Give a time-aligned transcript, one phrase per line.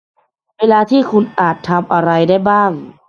[0.59, 2.71] เวลาที่คุณอาจทำอะไรได้บ้าง